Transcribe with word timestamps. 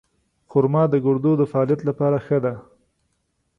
خرما 0.49 0.83
د 0.89 0.95
ګردو 1.05 1.31
د 1.37 1.43
فعالیت 1.51 1.81
لپاره 1.89 2.17
ښه 2.25 2.37
ده. 2.43 2.53